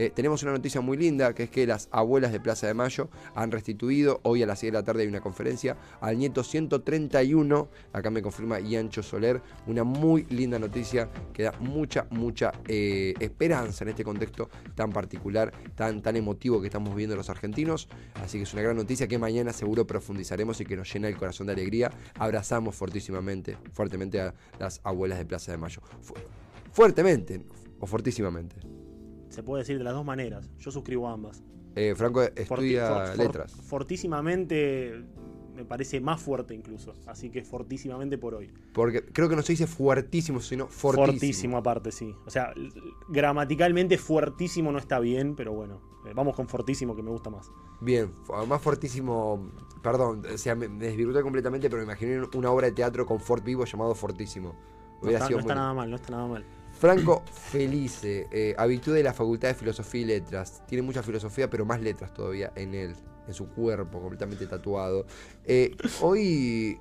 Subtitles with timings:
[0.00, 3.10] Eh, tenemos una noticia muy linda, que es que las abuelas de Plaza de Mayo
[3.34, 7.68] han restituido, hoy a las 6 de la tarde hay una conferencia, al nieto 131,
[7.92, 13.84] acá me confirma Iancho Soler, una muy linda noticia que da mucha, mucha eh, esperanza
[13.84, 18.44] en este contexto tan particular, tan, tan emotivo que estamos viviendo los argentinos, así que
[18.44, 21.52] es una gran noticia que mañana seguro profundizaremos y que nos llena el corazón de
[21.52, 21.92] alegría.
[22.14, 25.82] Abrazamos fortísimamente, fuertemente a las abuelas de Plaza de Mayo.
[26.72, 27.44] fuertemente
[27.80, 28.79] o fortísimamente.
[29.30, 30.50] Se puede decir de las dos maneras.
[30.58, 31.42] Yo suscribo ambas.
[31.76, 33.52] Eh, Franco estudia letras.
[33.52, 35.04] fortísimamente
[35.54, 36.94] me parece más fuerte incluso.
[37.06, 38.52] Así que fortísimamente por hoy.
[38.72, 41.06] Porque creo que no se dice fuertísimo, sino fortísimo.
[41.06, 42.14] Fortísimo aparte, sí.
[42.26, 42.52] O sea,
[43.08, 45.80] gramaticalmente fuertísimo no está bien, pero bueno.
[46.06, 47.50] Eh, vamos con fortísimo que me gusta más.
[47.80, 48.12] Bien,
[48.48, 53.06] más fortísimo, perdón, o sea, me, desvirtué completamente, pero me imaginé una obra de teatro
[53.06, 54.54] con Fort Vivo llamado Fortísimo.
[55.02, 56.44] no está nada mal, no está nada mal.
[56.80, 60.62] Franco Felice, eh, habitud de la Facultad de Filosofía y Letras.
[60.66, 62.94] Tiene mucha filosofía, pero más letras todavía en él,
[63.28, 65.04] en su cuerpo, completamente tatuado.
[65.44, 66.80] Eh, hoy,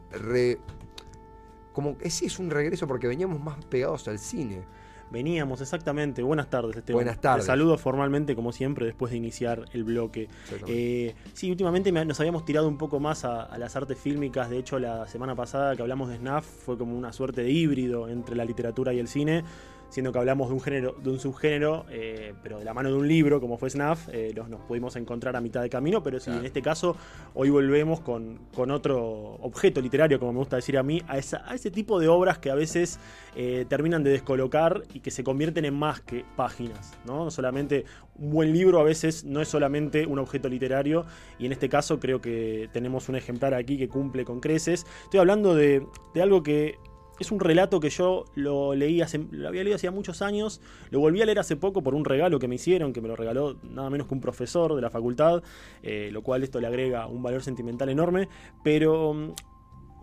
[1.74, 4.64] como ese es un regreso porque veníamos más pegados al cine.
[5.12, 6.24] Veníamos, exactamente.
[6.24, 7.04] Buenas tardes, Esteban.
[7.04, 7.44] Buenas tardes.
[7.44, 10.30] Te saludo formalmente, como siempre, después de iniciar el bloque.
[10.68, 14.50] Eh, sí, últimamente nos habíamos tirado un poco más a, a, las artes fílmicas.
[14.50, 18.08] De hecho, la semana pasada que hablamos de SNAF fue como una suerte de híbrido
[18.08, 19.44] entre la literatura y el cine
[19.90, 22.96] siendo que hablamos de un género, de un subgénero, eh, pero de la mano de
[22.96, 26.32] un libro, como fue Snaf, eh, nos pudimos encontrar a mitad de camino, pero sí,
[26.32, 26.96] en este caso,
[27.34, 31.72] hoy volvemos con, con, otro objeto literario, como me gusta decir a mí, a, ese
[31.72, 33.00] tipo de obras que a veces
[33.36, 37.32] eh, terminan de descolocar y que se convierten en más que páginas, ¿no?
[37.32, 41.06] Solamente un buen libro a veces no es solamente un objeto literario,
[41.40, 44.86] y en este caso creo que tenemos un ejemplar aquí que cumple con creces.
[45.04, 46.78] Estoy hablando de, de algo que
[47.20, 51.00] es un relato que yo lo leí hace, lo había leído hacía muchos años, lo
[51.00, 53.58] volví a leer hace poco por un regalo que me hicieron, que me lo regaló
[53.64, 55.44] nada menos que un profesor de la facultad,
[55.84, 58.30] eh, lo cual esto le agrega un valor sentimental enorme,
[58.64, 59.34] pero mm,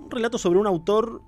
[0.05, 1.23] un relato sobre un autor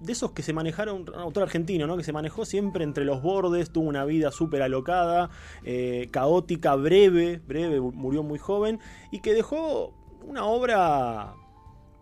[0.00, 1.96] de esos que se manejaron, un autor argentino, ¿no?
[1.96, 5.30] que se manejó siempre entre los bordes, tuvo una vida súper alocada,
[5.64, 8.80] eh, caótica, breve, breve, murió muy joven,
[9.10, 11.34] y que dejó una obra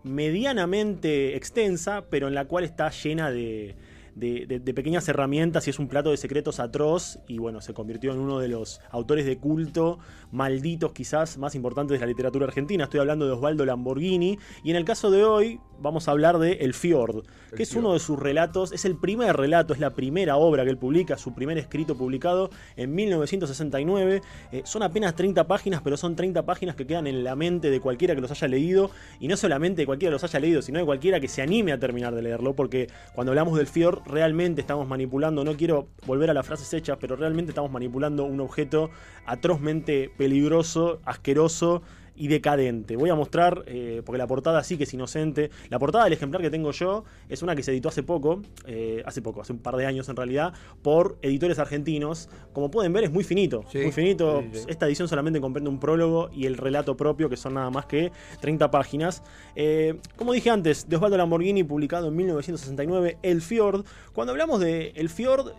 [0.05, 3.75] medianamente extensa, pero en la cual está llena de,
[4.15, 8.19] de, pequeñas herramientas y es un plato de secretos atroz y bueno, se convirtió en
[8.19, 9.99] uno de los autores de culto
[10.31, 12.85] malditos quizás más importantes de la literatura argentina.
[12.85, 16.53] Estoy hablando de Osvaldo Lamborghini y en el caso de hoy vamos a hablar de
[16.53, 17.23] El Fjord,
[17.55, 20.69] que es uno de sus relatos, es el primer relato, es la primera obra que
[20.69, 24.21] él publica, su primer escrito publicado en 1969.
[24.51, 27.79] Eh, son apenas 30 páginas, pero son 30 páginas que quedan en la mente de
[27.79, 30.79] cualquiera que los haya leído y no solamente de cualquiera que los haya leído, sino
[30.79, 34.61] de cualquiera que se anime a terminar de leerlo, porque cuando hablamos del Fjord realmente
[34.61, 38.89] estamos manipulando, no quiero volver a las frases hechas, pero realmente estamos manipulando un objeto
[39.25, 41.81] atrozmente peligroso, asqueroso
[42.15, 42.95] y decadente.
[42.95, 45.49] Voy a mostrar, eh, porque la portada sí que es inocente.
[45.69, 49.03] La portada del ejemplar que tengo yo es una que se editó hace poco, eh,
[49.05, 52.29] hace poco, hace un par de años en realidad, por editores argentinos.
[52.53, 53.63] Como pueden ver, es muy finito.
[53.73, 54.43] muy finito.
[54.67, 58.11] Esta edición solamente comprende un prólogo y el relato propio, que son nada más que
[58.41, 59.23] 30 páginas.
[59.55, 63.85] Eh, como dije antes, de Osvaldo Lamborghini, publicado en 1969, El Fjord.
[64.13, 65.53] Cuando hablamos de El Fjord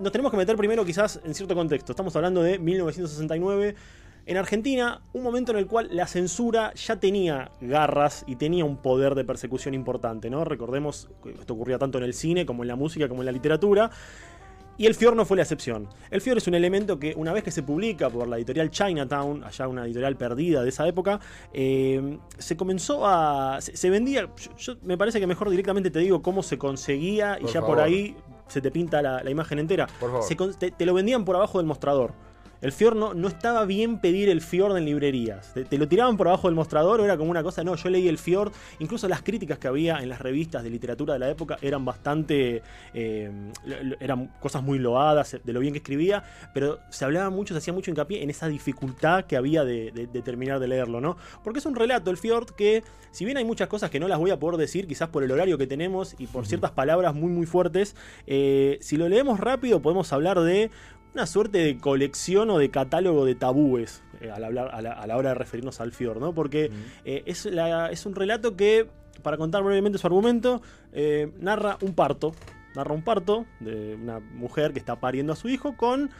[0.00, 1.92] nos tenemos que meter primero quizás en cierto contexto.
[1.92, 3.74] Estamos hablando de 1969,
[4.26, 8.76] en Argentina, un momento en el cual la censura ya tenía garras y tenía un
[8.76, 10.44] poder de persecución importante, ¿no?
[10.44, 13.32] Recordemos que esto ocurría tanto en el cine como en la música como en la
[13.32, 13.90] literatura.
[14.80, 15.88] Y el Fior no fue la excepción.
[16.10, 19.44] El Fior es un elemento que una vez que se publica por la editorial Chinatown,
[19.44, 21.20] allá una editorial perdida de esa época,
[21.52, 23.60] eh, se comenzó a...
[23.60, 24.30] Se, vendía...
[24.56, 28.16] Yo, me parece que mejor directamente te digo cómo se conseguía y ya por ahí
[28.46, 29.86] se te pinta la, imagen entera.
[30.58, 32.14] te lo vendían por abajo del mostrador.
[32.60, 35.54] El Fjord no, estaba bien pedir el Fjord en librerías.
[35.54, 38.08] Te, lo tiraban por abajo del mostrador o era como una cosa, no, yo leí
[38.08, 38.52] el Fjord.
[38.78, 42.62] Incluso las críticas que había en las revistas de literatura de la época eran bastante.
[42.92, 43.30] Eh,
[44.00, 46.22] eran cosas muy loadas de lo bien que escribía,
[46.52, 50.60] pero se hablaba mucho, se hacía mucho hincapié en esa dificultad que había de, terminar
[50.60, 51.16] de leerlo, ¿no?
[51.42, 54.18] Porque es un relato, el Fjord, que si bien hay muchas cosas que no las
[54.18, 57.30] voy a poder decir, quizás por el horario que tenemos y por ciertas palabras muy,
[57.30, 57.96] muy fuertes,
[58.26, 60.70] eh, si lo leemos rápido podemos hablar de
[61.14, 65.30] una suerte de colección o de catálogo de tabúes eh, al hablar, a, la, hora
[65.30, 66.34] de referirnos al Fior, ¿no?
[66.34, 66.70] Porque
[67.04, 68.86] eh, es, es, un relato que,
[69.22, 70.62] para contar brevemente su argumento,
[70.92, 72.32] eh, narra un parto.
[72.74, 76.10] Narra un parto de una mujer que está pariendo a su hijo con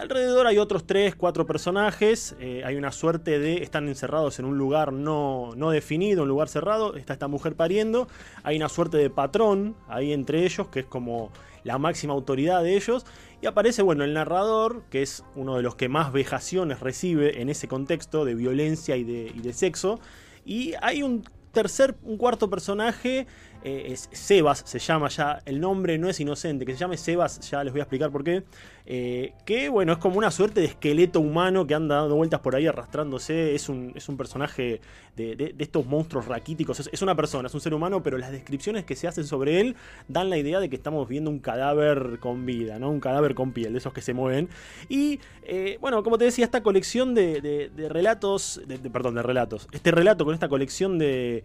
[0.00, 2.34] alrededor hay otros tres, cuatro personajes.
[2.40, 3.62] hay una suerte de.
[3.62, 6.96] Están encerrados en un lugar no, no definido, un lugar cerrado.
[6.96, 8.08] Está esta mujer pariendo.
[8.42, 11.30] Hay una suerte de patrón ahí entre ellos, que es como
[11.66, 13.04] la máxima autoridad de ellos.
[13.42, 17.50] Y aparece, bueno, el narrador, que es uno de los que más vejaciones recibe en
[17.50, 20.00] ese contexto de violencia y de, y de sexo.
[20.44, 23.26] Y hay un tercer, un cuarto personaje,
[23.66, 27.40] eh, es Sebas, se llama ya, el nombre no es inocente, que se llame Sebas,
[27.50, 28.44] ya les voy a explicar por qué,
[28.86, 32.54] eh, que bueno, es como una suerte de esqueleto humano que anda dando vueltas por
[32.54, 34.80] ahí arrastrándose, es un, es un personaje
[35.16, 38.94] de, estos monstruos raquíticos, es, una persona, es un ser humano, pero las descripciones que
[38.94, 39.74] se hacen sobre él
[40.06, 42.88] dan la idea de que estamos viendo un cadáver con vida, ¿no?
[42.88, 44.48] Un cadáver con piel, de esos que se mueven.
[44.88, 48.60] Y eh, bueno, como te decía, esta colección de, relatos,
[48.92, 51.42] perdón, de relatos, este relato con esta colección de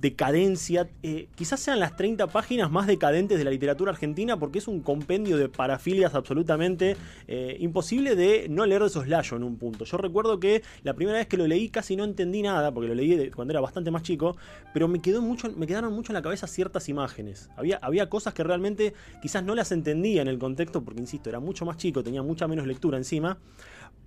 [0.00, 4.68] decadencia, eh, quizás sean las 30 páginas más decadentes de la literatura argentina porque es
[4.68, 6.96] un compendio de parafilias absolutamente
[7.28, 9.84] eh, imposible de no leer de soslayo en un punto.
[9.84, 12.94] Yo recuerdo que la primera vez que lo leí casi no entendí nada porque lo
[12.94, 14.36] leí cuando era bastante más chico,
[14.72, 17.50] pero me, quedó mucho, me quedaron mucho en la cabeza ciertas imágenes.
[17.56, 21.40] Había, había cosas que realmente quizás no las entendía en el contexto porque, insisto, era
[21.40, 23.38] mucho más chico, tenía mucha menos lectura encima.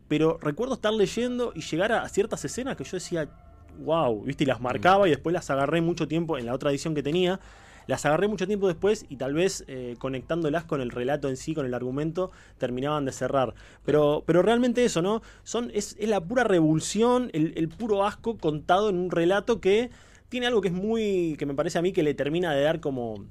[0.08, 3.30] Pero recuerdo estar leyendo y llegar a ciertas escenas que yo decía,
[3.80, 4.44] wow, ¿viste?
[4.44, 7.40] Y las marcaba y después las agarré mucho tiempo en la otra edición que tenía.
[7.86, 11.54] Las agarré mucho tiempo después y tal vez eh, conectándolas con el relato en sí,
[11.54, 13.54] con el argumento, terminaban de cerrar.
[13.84, 15.22] Pero, pero realmente eso, ¿no?
[15.44, 19.90] Son, es, es la pura revulsión, el, el puro asco contado en un relato que
[20.30, 21.36] tiene algo que es muy.
[21.38, 23.26] que me parece a mí que le termina de dar como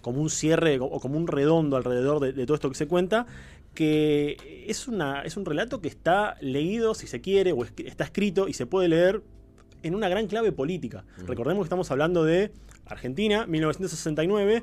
[0.00, 3.26] como un cierre o como un redondo alrededor de, de todo esto que se cuenta,
[3.74, 8.04] que es, una, es un relato que está leído, si se quiere, o es- está
[8.04, 9.22] escrito y se puede leer
[9.86, 11.04] en una gran clave política.
[11.26, 12.52] Recordemos que estamos hablando de
[12.86, 14.62] Argentina, 1969,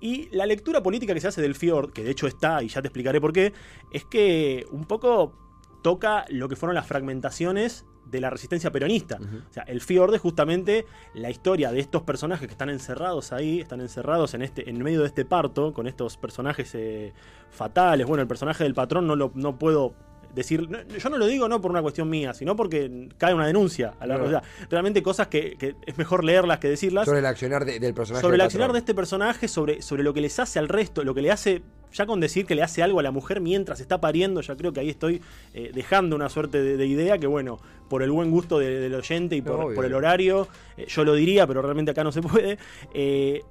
[0.00, 2.80] y la lectura política que se hace del Fjord, que de hecho está, y ya
[2.80, 3.52] te explicaré por qué,
[3.92, 5.34] es que un poco
[5.82, 9.18] toca lo que fueron las fragmentaciones de la resistencia peronista.
[9.48, 10.84] O sea, el Fjord es justamente
[11.14, 15.00] la historia de estos personajes que están encerrados ahí, están encerrados en, este, en medio
[15.00, 17.12] de este parto, con estos personajes eh,
[17.50, 18.06] fatales.
[18.06, 19.94] Bueno, el personaje del patrón no, lo, no puedo
[20.34, 23.46] decir, no- yo no lo digo no por una cuestión mía, sino porque cae una
[23.46, 23.94] denuncia.
[24.00, 24.26] A la, Claro.
[24.26, 27.80] o sea, realmente cosas que, que es mejor leerlas que decirlas Sobre el accionar de-
[27.80, 28.22] del personaje.
[28.22, 31.14] sobre el accionar de este personaje, sobre, sobre lo que les hace al resto, lo
[31.14, 31.62] que le hace,
[31.92, 34.72] ya con decir que le hace algo a la mujer mientras está pariendo, ya creo
[34.72, 35.20] que ahí estoy
[35.54, 37.58] eh, dejando una suerte de, de idea que, bueno,
[37.88, 40.46] por el buen gusto de- del oyente y por, el horario,
[40.76, 42.58] eh, yo lo diría, pero realmente acá no se puede.
[42.94, 43.42] eh,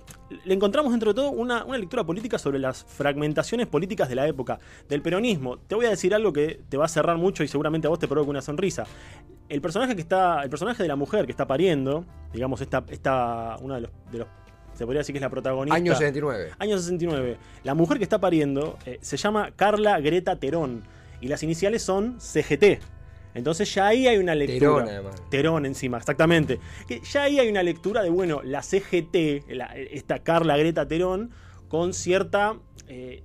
[0.45, 4.27] le encontramos dentro de todo una, una lectura política sobre las fragmentaciones políticas de la
[4.27, 5.57] época, del peronismo.
[5.57, 7.97] Te voy a decir algo que te va a cerrar mucho y seguramente a vos
[7.99, 8.85] te provoca una sonrisa.
[9.49, 10.43] El personaje que está.
[10.43, 14.17] El personaje de la mujer que está pariendo, digamos, esta, esta una de los, de
[14.19, 14.27] los
[14.79, 15.75] se podría decir que es la protagonista.
[15.75, 16.51] Año 79.
[16.57, 17.37] Año 69.
[17.63, 20.83] La mujer que está pariendo eh, se llama Carla Greta Terón.
[21.21, 22.79] Y las iniciales son CGT.
[23.35, 24.85] Entonces ya ahí hay una lectura.
[24.85, 25.21] Terón, además.
[25.29, 26.59] Terón encima, exactamente.
[26.87, 31.31] Que ya ahí hay una lectura de, bueno, la CGT, la- esta Carla Greta Terón,
[31.67, 32.55] con cierta.
[32.87, 33.21] eh,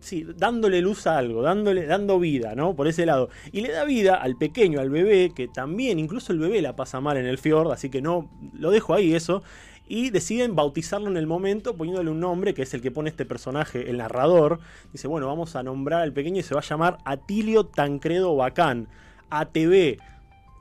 [0.00, 2.74] sí, dándole luz a algo, dándole, dando vida, ¿no?
[2.74, 3.30] Por ese lado.
[3.52, 7.00] Y le da vida al pequeño, al bebé, que también, incluso el bebé la pasa
[7.00, 9.42] mal en el fiord, así que no, lo dejo ahí eso.
[9.86, 13.26] Y deciden bautizarlo en el momento poniéndole un nombre, que es el que pone este
[13.26, 14.58] personaje, el narrador.
[14.92, 18.88] Dice, bueno, vamos a nombrar al pequeño y se va a llamar Atilio Tancredo Bacán.
[19.30, 19.98] ATV.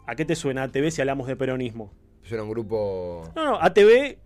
[0.05, 1.91] ¿A qué te suena ATV si hablamos de peronismo?
[2.25, 3.31] Eso era un grupo.
[3.35, 4.17] No, no, ATV,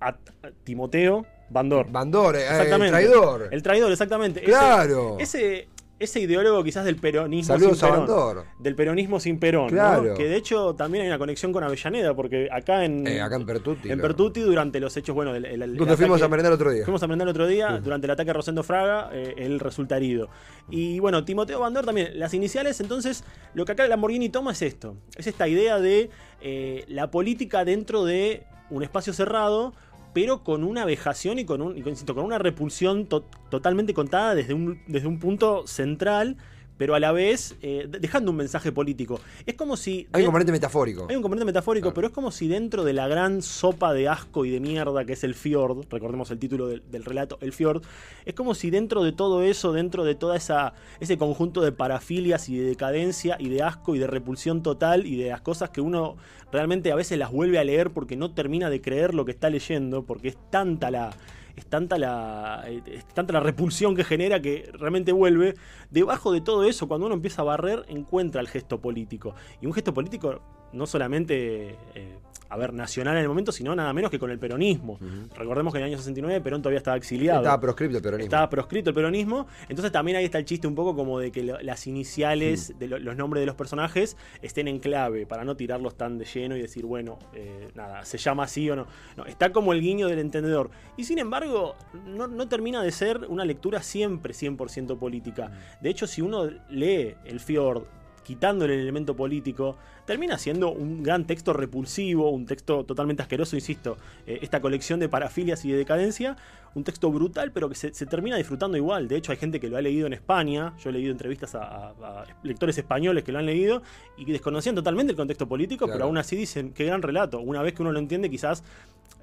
[0.00, 0.16] a,
[0.64, 1.90] Timoteo Bandor.
[1.90, 2.90] Bandor, eh, Exactamente.
[2.90, 3.48] traidor.
[3.50, 4.42] El traidor, exactamente.
[4.42, 5.18] Claro.
[5.20, 5.68] Ese, ese
[6.00, 8.06] ideólogo quizás del peronismo Saludos sin Perón.
[8.06, 8.44] Bandor.
[8.58, 9.64] Del peronismo sin Perón.
[9.66, 9.70] ¿no?
[9.70, 10.14] Claro.
[10.14, 13.46] Que de hecho también hay una conexión con Avellaneda, porque acá en, Eh, acá en
[13.46, 13.88] Pertuti.
[13.88, 14.02] en claro.
[14.02, 16.84] Pertuti, durante los hechos, bueno, el, el- el Donde fuimos a merendar otro día.
[16.84, 19.96] Fuimos a aprender el otro día, durante el ataque a Rosendo Fraga, eh, él resulta
[19.96, 20.28] herido.
[20.70, 23.24] Y bueno, Timoteo Bandor también, las iniciales, entonces,
[23.54, 26.10] lo que acá Lamborghini toma es esto, es esta idea de
[26.42, 29.74] eh, la política dentro de un espacio cerrado,
[30.14, 34.80] pero con una vejación y con, un, con una repulsión to- totalmente contada desde un,
[34.86, 36.38] desde un punto central,
[36.76, 39.20] pero a la vez eh, de- dejando un mensaje político.
[39.46, 40.08] Es como si...
[40.12, 41.06] Hay un componente metafórico.
[41.08, 41.94] hay un componente metafórico, Claro.
[41.94, 45.12] pero es como si dentro de la gran sopa de asco y de mierda que
[45.12, 47.82] es el Fjord, recordemos el título del, del relato, el Fjord,
[48.24, 52.56] es como si dentro de todo eso, dentro de esa ese conjunto de parafilias y
[52.56, 56.16] de decadencia y de asco y de repulsión total y de las cosas que uno
[56.50, 59.50] realmente a veces las vuelve a leer porque no termina de creer lo que está
[59.50, 61.10] leyendo, porque es tanta la
[61.56, 65.54] es tanta la es tanta la repulsión que genera que realmente vuelve.
[65.90, 69.34] Debajo de todo eso, cuando uno empieza a barrer, encuentra el gesto político.
[69.60, 70.40] Y un gesto político
[70.74, 72.18] no solamente eh,
[72.54, 74.96] a ver, nacional en el momento, sino nada menos que con el peronismo.
[75.36, 77.40] Recordemos que en el año 69 Perón todavía estaba exiliado.
[77.40, 78.24] Estaba proscrito el peronismo.
[78.24, 79.48] Estaba proscrito el peronismo.
[79.68, 83.16] Entonces también ahí está el chiste un poco como de que las iniciales de los
[83.16, 86.84] nombres de los personajes estén en clave, para no tirarlos tan de lleno y decir,
[86.84, 88.86] bueno, eh, nada, se llama así o no.
[89.16, 90.70] No, está como el guiño del entendedor.
[90.96, 91.74] Y sin embargo,
[92.06, 95.50] no, no termina de ser una lectura siempre 100% política.
[95.80, 97.84] De hecho, si uno lee el Fjord
[98.24, 99.76] quitando el elemento político,
[100.06, 105.08] termina siendo un gran texto repulsivo, un texto totalmente asqueroso, insisto, eh, esta colección de
[105.08, 106.36] parafilias y de decadencia,
[106.74, 109.06] un texto brutal, pero que se, termina disfrutando igual.
[109.06, 112.24] De hecho, hay gente que lo ha leído en España, yo he leído entrevistas a,
[112.42, 113.82] lectores españoles que lo han leído
[114.16, 117.40] y desconocían totalmente el contexto político, pero aún así dicen, qué gran relato.
[117.40, 118.64] Una vez que uno lo entiende, quizás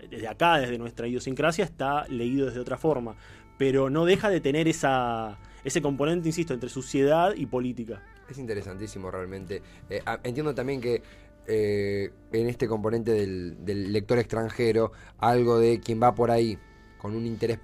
[0.09, 3.15] desde acá, desde nuestra idiosincrasia, está leído desde otra forma,
[3.57, 8.01] pero no deja de tener esa, ese componente, insisto, entre sociedad y política.
[8.29, 9.61] Es interesantísimo realmente.
[9.89, 11.01] Eh, entiendo también que
[11.47, 16.57] eh, en este componente del, lector extranjero, algo de quien va por ahí
[16.97, 17.59] con un interés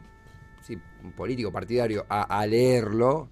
[1.15, 3.29] político, partidario, a, leerlo,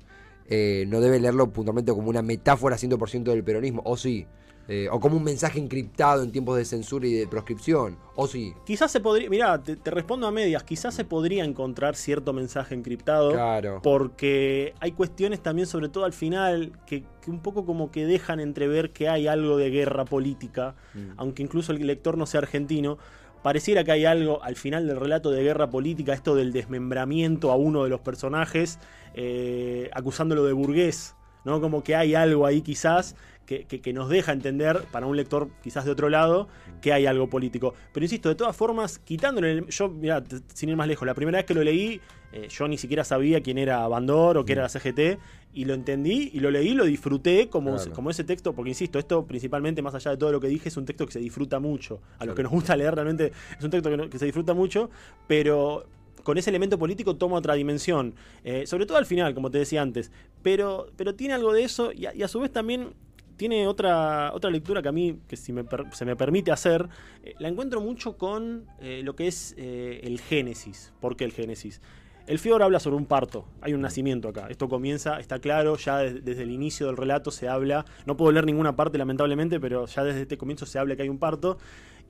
[0.47, 4.25] eh, no debe leerlo puntualmente como una metáfora 100% del peronismo, o sí.
[4.67, 8.55] Eh, o como un mensaje encriptado en tiempos de censura y de proscripción, o sí.
[8.65, 13.31] Quizás se podría, mira, te, respondo a medias, quizás se podría encontrar cierto mensaje encriptado.
[13.31, 13.79] Claro.
[13.83, 18.89] Porque hay cuestiones también, sobre todo al final, que, un poco como que dejan entrever
[18.89, 21.11] que hay algo de guerra política, mm.
[21.17, 22.97] aunque incluso el lector no sea argentino.
[23.43, 27.55] Pareciera que hay algo al final del relato de guerra política, esto del desmembramiento a
[27.55, 28.79] uno de los personajes,
[29.13, 31.15] eh, acusándolo de burgués,
[31.45, 31.61] ¿no?
[31.61, 35.91] Como que hay algo ahí quizás que, nos deja entender, para un lector quizás de
[35.91, 36.47] otro lado,
[36.81, 37.73] que hay algo político.
[37.93, 39.63] Pero insisto, de todas formas, quitándole.
[39.69, 40.23] Yo, mira,
[40.53, 42.01] sin ir más lejos, la primera vez que lo leí,
[42.33, 45.19] eh, yo ni siquiera sabía quién era Bandor o qué era la CGT,
[45.53, 49.25] y lo entendí y lo leí, lo disfruté como, como ese texto, porque insisto, esto
[49.25, 52.01] principalmente, más allá de todo lo que dije, es un texto que se disfruta mucho.
[52.19, 54.89] A los que nos gusta leer realmente es un texto que, se disfruta mucho,
[55.27, 55.85] pero
[56.25, 58.15] con ese elemento político toma otra dimensión.
[58.43, 60.11] Eh, sobre todo al final, como te decía antes.
[60.41, 62.93] Pero, pero tiene algo de eso y a, su vez también
[63.37, 65.53] tiene otra, otra lectura que a mí, que si
[65.91, 66.89] se me permite hacer,
[67.23, 70.91] eh, la encuentro mucho con eh, lo que es el Génesis.
[70.99, 71.79] ¿Por qué el Génesis?
[72.25, 74.47] El Fior habla sobre un parto, hay un nacimiento acá.
[74.49, 78.47] Esto comienza, está claro, ya desde, el inicio del relato se habla, no puedo leer
[78.47, 81.59] ninguna parte lamentablemente, pero ya desde este comienzo se habla que hay un parto.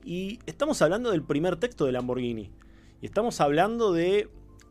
[0.06, 2.50] Y estamos hablando del primer texto de Lamborghini.
[3.00, 4.28] Y estamos hablando de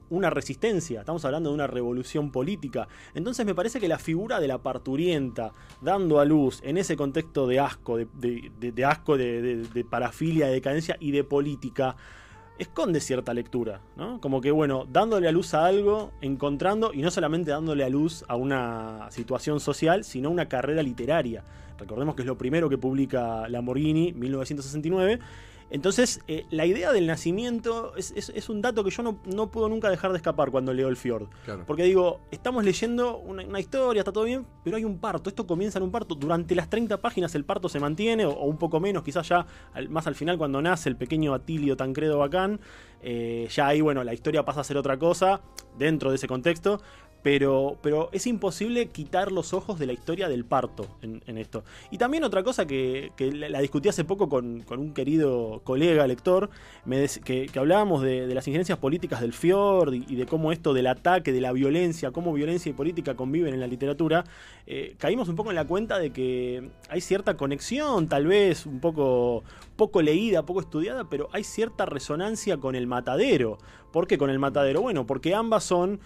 [0.10, 2.88] una resistencia, estamos hablando de una revolución política.
[3.14, 7.48] Entonces me parece que la figura de la parturienta dando a luz en ese contexto
[7.48, 11.96] de asco, de, asco, de, parafilia, de decadencia y de política,
[12.58, 14.22] esconde cierta lectura, ¿no?
[14.22, 18.24] Como que, bueno, dándole a luz a algo, encontrando, y no solamente dándole a luz
[18.30, 21.44] a una situación social, sino a una carrera literaria.
[21.78, 25.20] Recordemos que es lo primero que publica Lamborghini, 1969
[25.72, 30.12] entonces, eh, la idea del nacimiento es, un dato que yo no, puedo nunca dejar
[30.12, 31.28] de escapar cuando leo el Fjord.
[31.66, 35.30] Porque digo, estamos leyendo una, historia, está todo bien, pero hay un parto.
[35.30, 36.16] Esto comienza en un parto.
[36.16, 39.46] Durante las 30 páginas el parto se mantiene, o, un poco menos, quizás ya
[39.90, 42.60] más al final cuando nace el pequeño Atilio Tancredo Bacán.
[43.02, 45.42] Eh, ya ahí, bueno, la historia pasa a ser otra cosa
[45.78, 46.82] dentro de ese contexto.
[47.26, 51.64] Pero, pero es imposible quitar los ojos de la historia del parto en, esto.
[51.90, 56.52] Y también otra cosa que, la discutí hace poco con, un querido colega lector,
[57.24, 61.42] que, hablábamos de, las injerencias políticas del Fjord y, de cómo esto del ataque, de
[61.42, 64.24] la violencia, cómo violencia y política conviven en la literatura,
[64.68, 68.80] eh, caímos un poco en la cuenta de que hay cierta conexión, tal vez un
[68.80, 69.44] poco,
[69.76, 73.58] poco leída, poco estudiada, pero hay cierta resonancia con el matadero.
[73.96, 74.82] ¿Por qué con el matadero?
[74.82, 76.02] Bueno, porque ambas son,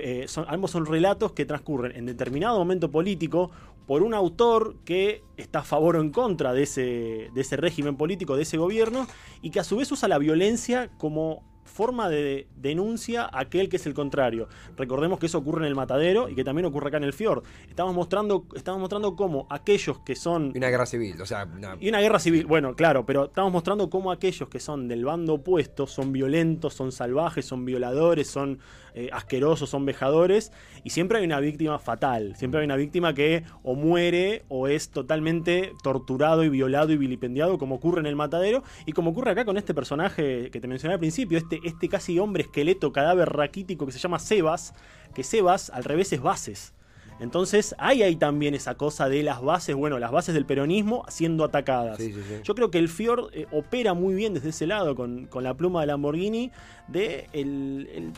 [0.00, 3.50] eh, son, ambos son relatos que transcurren en determinado momento político
[3.84, 7.96] por un autor que está a favor o en contra de ese, de ese régimen
[7.96, 9.08] político, de ese gobierno,
[9.42, 13.74] y que a su vez usa la violencia como forma de denuncia a aquel que
[13.74, 14.46] es el contrario.
[14.76, 17.42] Recordemos que eso ocurre en el matadero y que también ocurre acá en el Fjord.
[17.68, 20.52] Estamos mostrando, estamos mostrando cómo aquellos que son.
[20.54, 21.48] Y una guerra civil, o sea.
[21.80, 25.34] Y una guerra civil, bueno, claro, pero estamos mostrando cómo aquellos que son del bando
[25.34, 28.60] opuesto son violentos, son salvajes, son violadores, son
[28.94, 30.52] eh, asquerosos, son vejadores.
[30.84, 32.36] Y siempre hay una víctima fatal.
[32.36, 37.58] Siempre hay una víctima que o muere o es totalmente torturado y violado y vilipendiado,
[37.58, 38.62] como ocurre en el matadero.
[38.86, 42.18] Y como ocurre acá con este personaje que te mencioné al principio, este este, casi
[42.18, 44.74] hombre esqueleto, cadáver raquítico que se llama Sebas,
[45.14, 46.74] que Sebas al revés es bases.
[47.20, 51.44] Entonces ahí hay también esa cosa de las bases, bueno, las bases del peronismo siendo
[51.44, 52.00] atacadas.
[52.42, 55.82] Yo creo que el Fiord eh, opera muy bien desde ese lado con, la pluma
[55.82, 56.50] de Lamborghini
[56.88, 58.12] de el,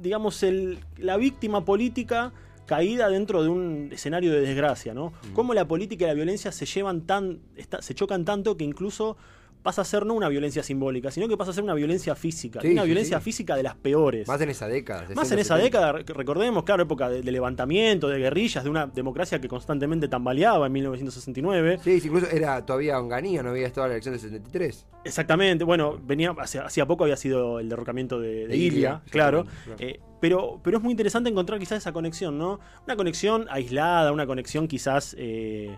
[0.00, 2.32] digamos el, la víctima política
[2.66, 5.12] caída dentro de un escenario de desgracia, ¿no?
[5.34, 9.16] Cómo la política y la violencia se llevan tan, está- se chocan tanto que incluso
[9.66, 12.60] pasa a ser no una violencia simbólica, sino que pasa a ser una violencia física,
[12.60, 13.24] Sí, una sí, violencia sí.
[13.24, 14.28] física de las peores.
[14.28, 15.00] Más en esa década.
[15.14, 15.64] Más 60, en esa 70.
[15.64, 20.06] década, rec- recordemos, claro, época de, de levantamiento, de guerrillas, de una democracia que constantemente
[20.06, 21.80] tambaleaba en 1969.
[21.82, 24.86] Sí, incluso era todavía Onganía, no había estado la elección del 73.
[25.04, 29.40] Exactamente, bueno, venía hacía poco había sido el derrocamiento de, de De Ilia, Ilia, claro.
[29.40, 29.92] exactamente, claro.
[29.92, 32.60] Eh, pero, pero es muy interesante encontrar quizás esa conexión, ¿no?
[32.86, 35.76] Una conexión aislada, una conexión quizás eh,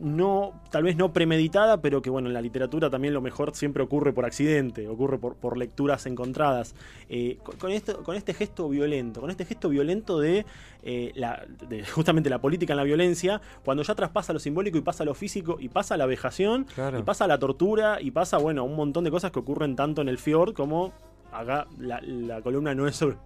[0.00, 3.82] no, tal vez no premeditada, pero que bueno, en la literatura también lo mejor siempre
[3.82, 6.74] ocurre por accidente, ocurre por, por lecturas encontradas.
[7.08, 10.44] Eh, con, con esto, con este gesto violento, con este gesto violento de,
[10.82, 14.82] eh, la, de justamente la política en la violencia, cuando ya traspasa lo simbólico y
[14.82, 16.98] pasa lo físico y pasa la vejación Claro.
[16.98, 20.08] y pasa la tortura y pasa, bueno, un montón de cosas que ocurren tanto en
[20.08, 20.92] el Fjord como
[21.32, 23.16] acá la, la columna no es sobre,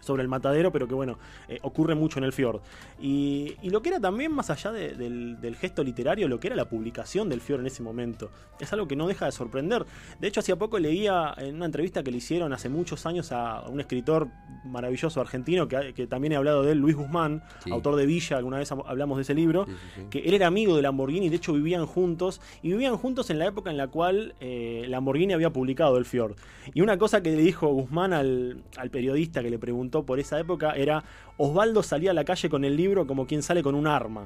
[0.00, 2.60] sobre el matadero, pero que bueno, eh, ocurre mucho en el Fjord.
[3.00, 6.48] Y, y lo que era también, más allá de- del, del gesto literario, lo que
[6.48, 9.84] era la publicación del Fjord en ese momento, es algo que no deja de sorprender.
[10.20, 13.62] De hecho, hacía poco leía en una entrevista que le hicieron hace muchos años a
[13.68, 14.28] un escritor
[14.64, 17.70] maravilloso argentino, que, que también he hablado de él, Luis Guzmán, Sí.
[17.70, 20.06] autor de Villa, alguna vez hablamos de ese libro, Sí, sí, sí.
[20.10, 23.46] que él era amigo de Lamborghini, de hecho vivían juntos, y vivían juntos en la
[23.46, 26.36] época en la cual eh, Lamborghini había publicado el Fjord.
[26.74, 30.38] Y una cosa que le dijo Guzmán al, al periodista que le preguntó por esa
[30.38, 31.02] época era,
[31.36, 34.22] Osvaldo salía a la calle con el libro como quien sale con un arma.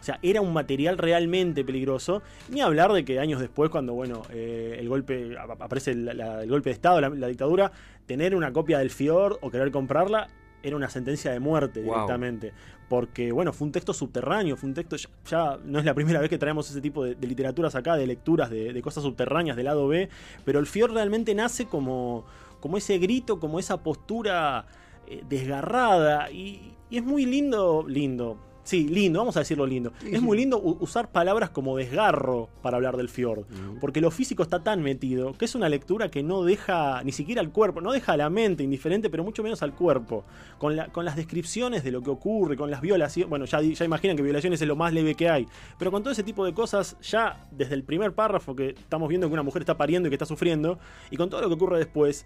[0.00, 2.22] O sea, era un material realmente peligroso.
[2.50, 6.42] Ni hablar de que años después, cuando bueno, eh, el golpe ap- aparece el, la-
[6.42, 7.72] el golpe de Estado, la, la dictadura,
[8.04, 10.28] tener una copia del Fjord o querer comprarla
[10.62, 11.94] era una sentencia de muerte Wow.
[11.94, 12.52] directamente.
[12.88, 14.96] Porque, bueno, fue un texto subterráneo, fue un texto.
[14.96, 17.96] Ya, ya no es la primera vez que traemos ese tipo de, de literaturas acá,
[17.96, 20.10] de lecturas, de, de cosas subterráneas del lado B.
[20.44, 22.26] Pero el Fjord realmente nace como,
[22.60, 24.66] como ese grito, como esa postura
[25.06, 26.30] eh, desgarrada.
[26.30, 28.38] Y, y es muy lindo, lindo.
[28.66, 29.92] Sí, lindo, vamos a decirlo lindo.
[30.00, 33.40] Sí, es muy lindo usar palabras como desgarro para hablar del Fjord.
[33.40, 33.78] Ujú.
[33.78, 37.42] Porque lo físico está tan metido que es una lectura que no deja ni siquiera
[37.42, 40.24] al cuerpo, no deja a la mente indiferente, pero mucho menos al cuerpo.
[40.56, 43.28] Con, la- con las descripciones de lo que ocurre, con las violaciones.
[43.28, 45.46] Bueno, ya, ya imaginan que violaciones es lo más leve que hay.
[45.78, 49.26] Pero con todo ese tipo de cosas, ya desde el primer párrafo que estamos viendo
[49.28, 50.78] que una mujer está pariendo y que está sufriendo,
[51.10, 52.24] y con todo lo que ocurre después,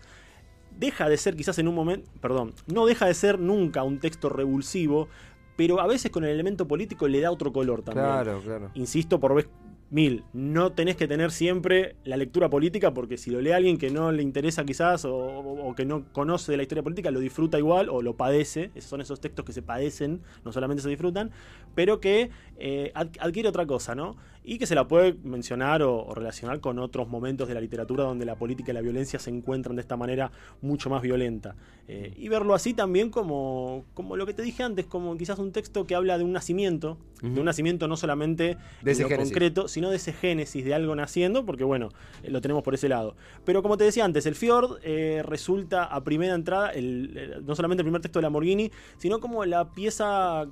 [0.78, 4.28] deja de ser quizás en un momento, perdón, no deja de ser nunca un texto
[4.28, 5.08] revulsivo,
[5.56, 8.70] pero a veces con el elemento político le da otro color también Claro, claro.
[8.74, 9.48] insisto por vez
[9.90, 13.90] mil, no tenés que tener siempre la lectura política porque si lo lee alguien que
[13.90, 17.88] no le interesa quizás o, que no conoce de la historia política, lo disfruta igual
[17.88, 21.30] o lo padece, esos son esos textos que se padecen, no solamente se disfrutan,
[21.74, 24.16] pero que eh, ad- adquiere otra cosa, ¿no?
[24.50, 28.04] Y que se la puede mencionar o, o relacionar con otros momentos de la literatura
[28.04, 30.30] donde la política y la violencia se encuentran de esta manera
[30.62, 31.54] mucho más violenta.
[31.86, 35.52] Eh, y verlo así también como, como lo que te dije antes, como quizás un
[35.52, 39.08] texto que habla de un nacimiento, de un nacimiento no solamente De ese en lo
[39.10, 39.32] génesis.
[39.32, 41.90] concreto, sino de ese génesis de algo naciendo, porque bueno,
[42.22, 43.16] eh, lo tenemos por ese lado.
[43.44, 47.54] Pero como te decía antes, el Fjord eh, resulta a primera entrada, el- el- no
[47.54, 50.46] solamente el primer texto de Lamborghini, sino como la pieza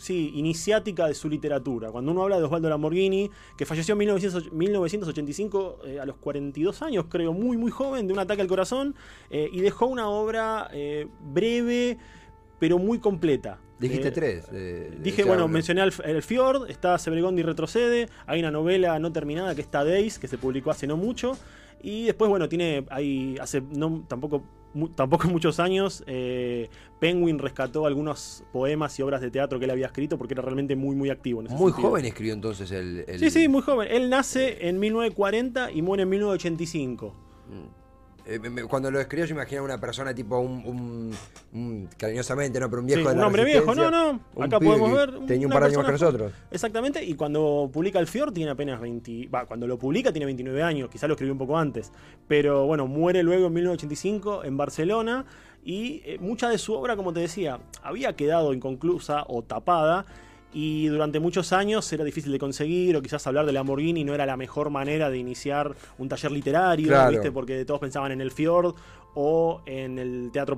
[0.00, 1.90] sí, iniciática de su literatura.
[1.90, 6.82] Cuando uno habla de Osvaldo Lamborghini, que falleció en 1900 1985 eh, a los 42
[6.82, 8.94] años, creo, muy, muy joven, de un ataque al corazón,
[9.30, 11.98] eh, y dejó una obra eh, breve,
[12.58, 13.58] pero muy completa.
[13.78, 15.02] Dijiste Eh, tres.
[15.02, 19.62] Dije, bueno, mencioné al, el Fjord, está Sebregondi retrocede, hay una novela no terminada que
[19.62, 21.32] está Days, que se publicó hace no mucho,
[21.82, 24.42] y después, bueno, tiene, hay, hace no, tampoco,
[24.74, 29.70] mu- tampoco muchos años, eh, Penguin rescató algunos poemas y obras de teatro que él
[29.70, 31.40] había escrito porque era realmente muy, muy activo.
[31.40, 31.88] En ese Muy sentido.
[31.88, 33.04] joven escribió entonces el.
[33.08, 33.88] el- Sí, sí, muy joven.
[33.90, 37.14] Él nace en 1940 y muere en 1985.
[38.26, 41.14] Eh, cuando lo escribió yo imaginaba una persona tipo un, un-
[41.52, 44.20] un- cariñosamente, no, pero un viejo Sí, de un la hombre viejo, no, no.
[44.34, 45.26] un Acá podemos ver.
[45.26, 46.32] Tenía un par de años más que nosotros.
[46.50, 49.28] Exactamente, y cuando publica el Fjord tiene apenas 20.
[49.28, 51.92] Va, cuando lo publica tiene 29 años, quizá lo escribió un poco antes.
[52.28, 55.24] Pero bueno, muere luego en 1985 en Barcelona
[55.64, 60.06] y eh, mucha de su obra, como te decía, había quedado inconclusa o tapada.
[60.52, 64.26] Y durante muchos años era difícil de conseguir, o quizás hablar de Lamborghini no era
[64.26, 67.10] la mejor manera de iniciar un taller literario, Claro.
[67.12, 67.30] ¿viste?
[67.30, 68.74] Porque todos pensaban en el Fjord
[69.14, 70.56] o en el teatro,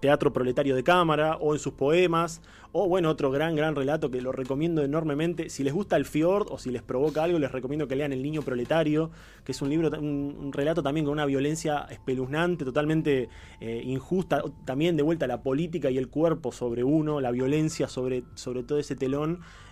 [0.00, 4.20] teatro proletario de cámara o en sus poemas o bueno otro gran gran relato que
[4.22, 7.88] lo recomiendo enormemente si les gusta el Fjord o si les provoca algo les recomiendo
[7.88, 9.10] que lean El Niño Proletario
[9.42, 14.44] que es un libro un, un relato también con una violencia espeluznante totalmente eh, injusta
[14.64, 18.78] también de vuelta la política y el cuerpo sobre uno la violencia sobre, sobre todo
[18.78, 19.27] ese telón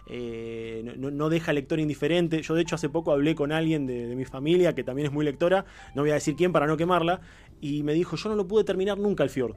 [0.08, 2.42] eh, no- deja al lector indiferente.
[2.42, 5.12] Yo, de hecho, hace poco hablé con alguien de, de mi familia que también es
[5.12, 5.64] muy lectora,
[5.94, 7.20] no voy a decir quién para no quemarla,
[7.60, 9.56] y me dijo: Yo no lo pude terminar nunca el Fjord.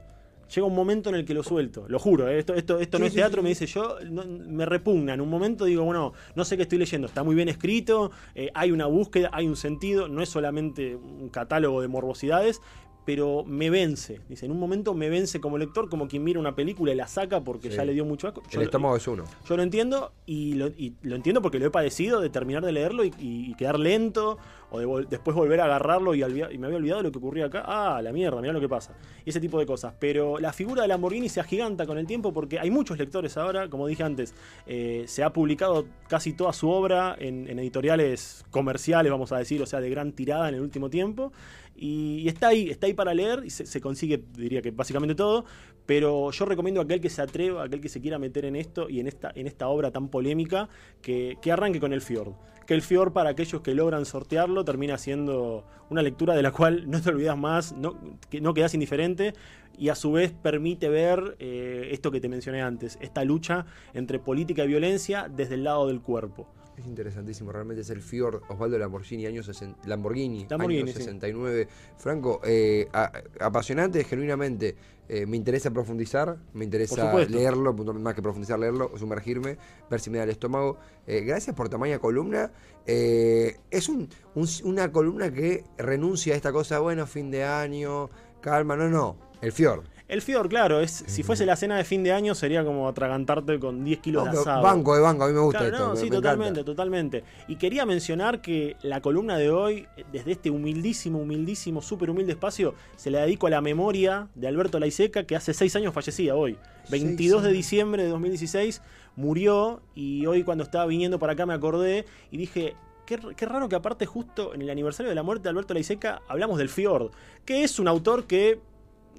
[0.52, 2.38] llega un momento en el que lo suelto, lo juro, ¿eh?
[2.40, 3.42] esto, esto, esto no es sí, teatro, sí.
[3.44, 6.78] me dice yo, no- me repugna, en un momento digo, bueno, no sé qué estoy
[6.78, 10.96] leyendo, está muy bien escrito, eh, hay una búsqueda, hay un sentido, no es solamente
[10.96, 12.60] un catálogo de morbosidades,
[13.04, 16.54] pero me vence, dice, en un momento me vence como lector, como quien mira una
[16.54, 17.76] película y la saca porque Sí.
[17.76, 18.42] ya le dio mucho asco.
[18.44, 19.24] Yo El lo- estómago es uno.
[19.48, 22.72] yo lo entiendo y lo, y lo entiendo porque lo he padecido de terminar de
[22.72, 24.38] leerlo y, y quedar lento
[24.72, 26.20] o de vol- después volver a agarrarlo y
[26.58, 27.64] me había olvidado lo que ocurría acá.
[27.66, 28.94] Ah, la mierda, mirá lo que pasa.
[29.24, 29.94] Y ese tipo de cosas.
[29.98, 33.68] Pero la figura de Lamborghini se agiganta con el tiempo porque hay muchos lectores ahora,
[33.68, 34.32] como dije antes,
[34.68, 39.60] eh, se ha publicado casi toda su obra en, en editoriales comerciales, vamos a decir,
[39.60, 41.32] o sea, de gran tirada en el último tiempo.
[41.76, 45.44] Y, está ahí, está ahí para leer y se, se consigue, diría que básicamente todo.
[45.86, 48.56] Pero yo recomiendo a aquel que se atreva, a aquel que se quiera meter en
[48.56, 50.68] esto y en esta, en esta obra tan polémica,
[51.02, 52.34] que, que arranque con el Fjord.
[52.66, 56.84] Que el Fjord, para aquellos que logran sortearlo, termina siendo una lectura de la cual
[56.90, 59.34] no te olvidas más, no, que no quedas indiferente
[59.80, 64.18] y a su vez permite ver eh, esto que te mencioné antes, esta lucha entre
[64.18, 66.46] política y violencia desde el lado del cuerpo.
[66.80, 70.98] Es interesantísimo, realmente es el Fiord Osvaldo Lamborghini, año 60, Lamborghini, Lamborghini, año sí.
[70.98, 71.68] 69.
[71.98, 74.74] Franco, eh, a- apasionante, genuinamente.
[75.12, 76.94] eh, me interesa profundizar, me interesa
[77.32, 79.58] leerlo, más que profundizar, leerlo, sumergirme,
[79.90, 80.78] ver si me da el estómago.
[81.04, 82.52] Eh, gracias por tamaña columna.
[82.86, 88.08] Es un- un- una columna que renuncia a esta cosa, bueno, fin de año,
[88.40, 89.82] calma, no, no, el Fiord.
[90.10, 93.60] El Fjord, claro, es, si fuese la cena de fin de año sería como atragantarte
[93.60, 94.60] con 10 kilos No, de asado.
[94.62, 95.86] banco de banco, a mí me gusta Claro, esto.
[95.86, 96.28] no, me- sí, me encanta.
[96.28, 97.24] totalmente, totalmente.
[97.46, 102.74] Y quería mencionar que la columna de hoy, desde este humildísimo, humildísimo, súper humilde espacio,
[102.96, 106.58] se la dedico a la memoria de Alberto Laiseca, que hace seis años fallecía hoy.
[106.90, 108.82] 22 de diciembre de 2016
[109.14, 112.74] murió y hoy cuando estaba viniendo para acá me acordé y dije...
[113.06, 116.22] Qué, qué raro que aparte justo en el aniversario de la muerte de Alberto Laiseca
[116.28, 117.10] hablamos del Fjord,
[117.44, 118.60] que es un autor que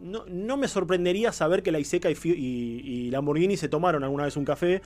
[0.02, 4.26] no, no me sorprendería saber que la Iseca y, y- y Lamborghini se tomaron alguna
[4.26, 4.82] vez un café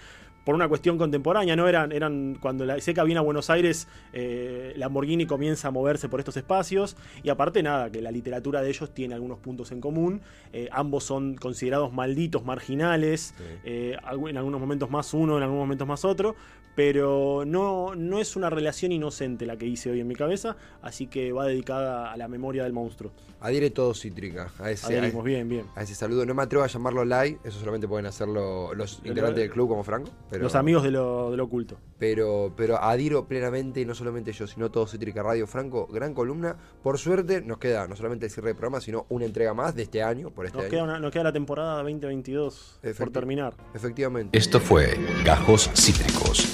[0.46, 1.68] por una cuestión contemporánea, ¿no?
[1.68, 6.20] Eran, eran cuando la Iseca viene a Buenos Aires, eh, Lamborghini comienza a moverse por
[6.22, 6.96] estos espacios.
[7.24, 10.22] Y aparte, nada, que la literatura de ellos tiene algunos puntos en común.
[10.54, 13.34] Eh, ambos son considerados malditos, marginales.
[13.38, 13.44] Sí.
[13.66, 13.98] eh,
[14.30, 16.36] en algunos momentos más uno, en algunos momentos más otro.
[16.76, 20.58] Pero no, no es una relación inocente la que hice hoy en mi cabeza.
[20.82, 23.14] Así que va dedicada a la memoria del monstruo.
[23.40, 25.66] Adhiere todo cítrica a ese, a- bien, bien.
[25.76, 26.26] a ese saludo.
[26.26, 29.84] No me atrevo a llamarlo live, eso solamente pueden hacerlo los integrantes del club como
[29.86, 30.10] Franco.
[30.36, 31.78] Pero, Los amigos de lo, de lo oculto.
[32.00, 35.48] Pero, pero adhiero plenamente, y no solamente yo, sino todo Cítrica Radio.
[35.48, 36.56] Franco, gran columna.
[36.84, 39.84] Por suerte nos queda no solamente el cierre del programa, sino una entrega más de
[39.84, 40.72] este año, por este Nos año.
[40.72, 43.54] queda, una- nos queda la temporada 2022 por terminar.
[43.74, 44.38] Efectivamente.
[44.38, 46.46] Esto fue Gajos Cítricos.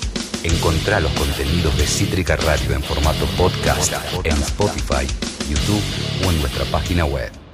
[0.44, 5.06] Encontrá los contenidos de Cítrica Radio en formato podcast en Spotify,
[5.50, 5.82] YouTube
[6.28, 7.32] o en nuestra página web.